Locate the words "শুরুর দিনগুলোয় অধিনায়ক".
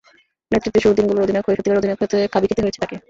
0.83-1.45